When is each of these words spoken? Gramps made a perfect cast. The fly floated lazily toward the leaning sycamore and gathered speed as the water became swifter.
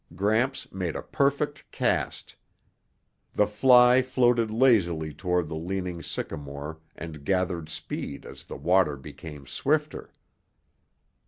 Gramps 0.15 0.67
made 0.71 0.95
a 0.95 1.03
perfect 1.03 1.69
cast. 1.71 2.35
The 3.35 3.45
fly 3.45 4.01
floated 4.01 4.49
lazily 4.49 5.13
toward 5.13 5.47
the 5.47 5.55
leaning 5.55 6.01
sycamore 6.01 6.79
and 6.95 7.23
gathered 7.23 7.69
speed 7.69 8.25
as 8.25 8.45
the 8.45 8.57
water 8.57 8.97
became 8.97 9.45
swifter. 9.45 10.11